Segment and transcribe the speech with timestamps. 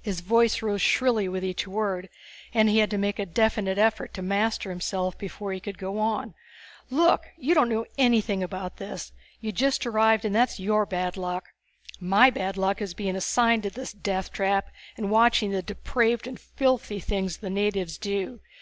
[0.00, 2.08] His voice rose shrilly with each word,
[2.54, 5.98] and he had to make a definite effort to master himself before he could go
[5.98, 6.32] on.
[6.88, 7.26] "Look.
[7.36, 9.12] You don't know anything about this.
[9.42, 11.50] You just arrived and that's your bad luck.
[12.00, 16.40] My bad luck is being assigned to this death trap and watching the depraved and
[16.40, 18.40] filthy things the natives do.